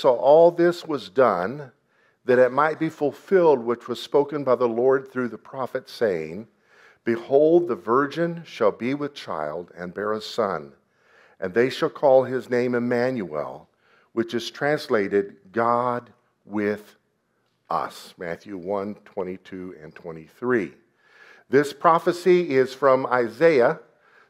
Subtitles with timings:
[0.00, 1.72] So all this was done
[2.24, 6.48] that it might be fulfilled which was spoken by the Lord through the prophet, saying,
[7.04, 10.72] Behold, the virgin shall be with child and bear a son,
[11.38, 13.68] and they shall call his name Emmanuel,
[14.14, 16.10] which is translated God
[16.46, 16.96] with
[17.68, 18.14] us.
[18.16, 20.72] Matthew 1 22 and 23.
[21.50, 23.80] This prophecy is from Isaiah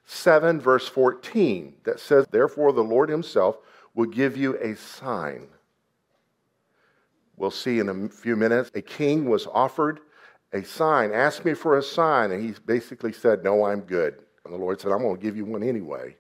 [0.05, 3.59] 7, verse 14, that says, Therefore the Lord himself
[3.95, 5.46] will give you a sign.
[7.41, 8.71] We'll see in a few minutes.
[8.75, 10.01] A king was offered
[10.53, 11.11] a sign.
[11.11, 12.33] asked me for a sign.
[12.33, 14.19] And he basically said, No, I'm good.
[14.45, 16.16] And the Lord said, I'm going to give you one anyway.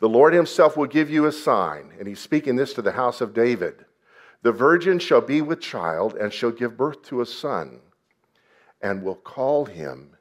[0.00, 1.92] The Lord himself will give you a sign.
[1.96, 3.84] And he's speaking this to the house of David.
[4.42, 7.78] The virgin shall be with child and shall give birth to a son,
[8.82, 10.16] and will call him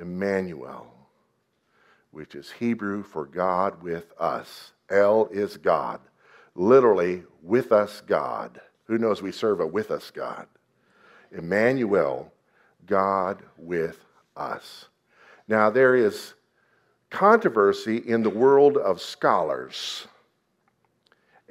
[0.00, 0.86] Emmanuel,
[2.12, 4.72] which is Hebrew for God with us.
[4.88, 6.00] El is God,
[6.54, 8.58] literally, with us God.
[8.90, 10.48] Who knows we serve a with us God?
[11.30, 12.32] Emmanuel,
[12.86, 14.04] God with
[14.36, 14.86] us.
[15.46, 16.34] Now, there is
[17.08, 20.08] controversy in the world of scholars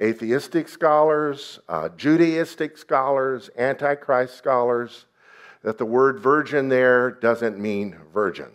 [0.02, 5.06] atheistic scholars, uh, Judaistic scholars, Antichrist scholars,
[5.62, 8.50] that the word virgin there doesn't mean virgin.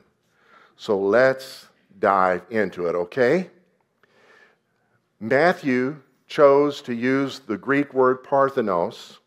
[0.76, 1.68] So let's
[2.00, 3.50] dive into it, okay?
[5.20, 9.20] Matthew chose to use the Greek word parthenos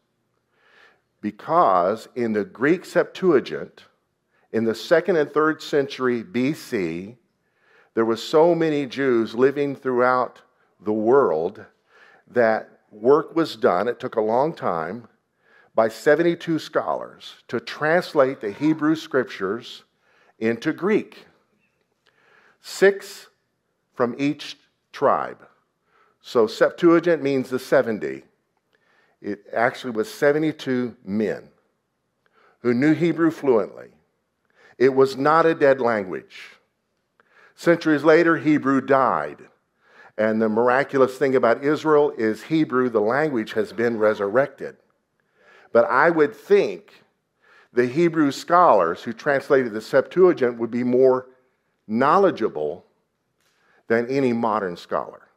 [1.20, 3.84] because in the Greek Septuagint,
[4.52, 7.16] in the second and third century BC,
[7.94, 10.40] there were so many Jews living throughout
[10.80, 11.64] the world
[12.28, 13.88] that work was done.
[13.88, 15.08] It took a long time
[15.74, 19.84] by 72 scholars to translate the Hebrew scriptures
[20.38, 21.26] into Greek.
[22.60, 23.28] Six
[23.94, 24.56] from each
[24.92, 25.46] tribe.
[26.28, 28.22] So Septuagint means the 70.
[29.22, 31.48] It actually was 72 men
[32.60, 33.88] who knew Hebrew fluently.
[34.76, 36.58] It was not a dead language.
[37.54, 39.38] Centuries later, Hebrew died.
[40.18, 44.76] And the miraculous thing about Israel is Hebrew, the language, has been resurrected.
[45.72, 47.04] But I would think
[47.72, 51.24] the Hebrew scholars who translated the Septuagint would be more
[51.86, 52.84] knowledgeable
[53.86, 55.27] than any modern scholar.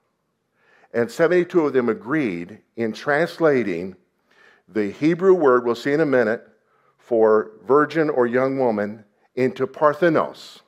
[0.94, 3.96] And 72 of them agreed in translating
[4.68, 6.47] the Hebrew word, we'll see in a minute,
[6.97, 9.03] for virgin or young woman
[9.35, 10.62] into Parthenos,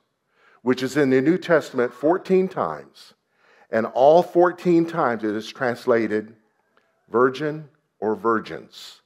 [0.62, 3.14] which is in the New Testament 14 times.
[3.70, 6.36] And all 14 times it is translated
[7.10, 7.70] virgin
[8.00, 9.02] or virgins.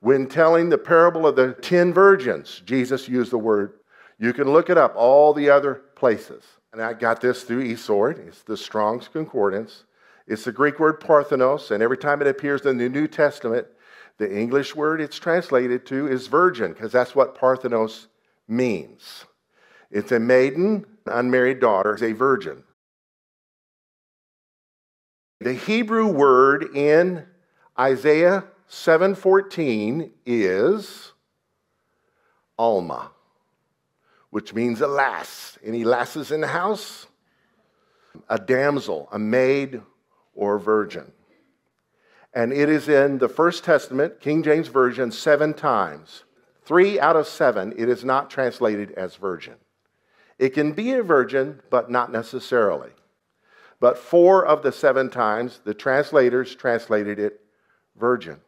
[0.00, 3.74] When telling the parable of the 10 virgins, Jesus used the word.
[4.18, 6.44] You can look it up, all the other places.
[6.72, 9.84] And I got this through eSword, it's the Strong's Concordance.
[10.26, 13.66] It's the Greek word parthenos, and every time it appears in the New Testament,
[14.18, 18.08] the English word it's translated to is virgin, because that's what parthenos
[18.48, 19.24] means.
[19.90, 22.64] It's a maiden, unmarried daughter, a virgin.
[25.40, 27.26] The Hebrew word in
[27.78, 31.12] Isaiah 7:14 is
[32.58, 33.12] alma,
[34.30, 35.58] which means a lass.
[35.62, 37.06] Any lasses in the house?
[38.28, 39.82] A damsel, a maid
[40.36, 41.12] or virgin.
[42.32, 46.24] And it is in the First Testament, King James Version, seven times.
[46.64, 49.54] Three out of seven, it is not translated as virgin.
[50.38, 52.90] It can be a virgin, but not necessarily.
[53.80, 57.40] But four of the seven times, the translators translated it
[57.96, 58.40] virgin.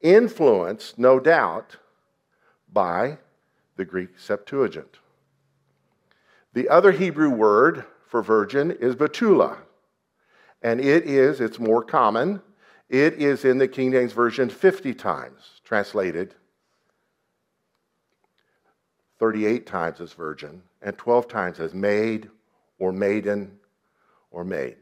[0.00, 1.76] Influenced, no doubt,
[2.72, 3.18] by
[3.76, 4.98] the Greek Septuagint.
[6.54, 9.58] The other Hebrew word for virgin is betula,
[10.62, 12.42] and it is, it's more common,
[12.88, 16.34] it is in the King James Version 50 times translated,
[19.18, 22.30] 38 times as virgin, and 12 times as maid
[22.78, 23.58] or maiden
[24.30, 24.76] or maid.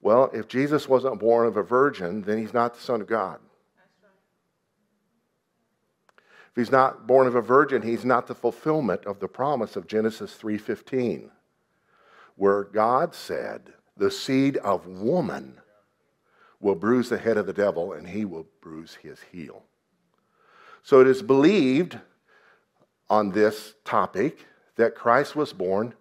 [0.00, 3.38] Well, if Jesus wasn't born of a virgin, then he's not the Son of God.
[6.50, 9.86] If he's not born of a virgin, he's not the fulfillment of the promise of
[9.86, 11.30] Genesis 3:15,
[12.36, 15.60] where God said, the seed of woman
[16.60, 19.64] will bruise the head of the devil, and he will bruise his heel.
[20.82, 21.98] So it is believed
[23.10, 24.46] on this topic
[24.76, 25.94] that Christ was born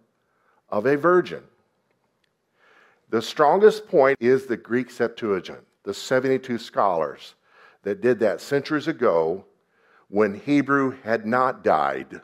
[0.69, 1.43] of a virgin.
[3.09, 7.35] The strongest point is the Greek Septuagint, the 72 scholars
[7.83, 9.45] that did that centuries ago
[10.07, 12.21] when Hebrew had not died.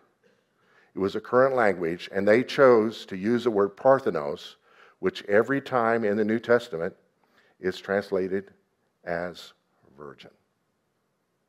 [0.95, 4.55] It was a current language, and they chose to use the word parthenos
[4.99, 6.95] which every time in the New Testament
[7.59, 8.51] is translated
[9.03, 9.53] as
[9.97, 10.31] virgin.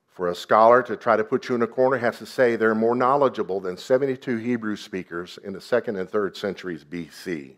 [0.06, 2.74] For a scholar to try to put you in a corner has to say they're
[2.74, 7.52] more knowledgeable than 72 Hebrew speakers in the second and third centuries BC.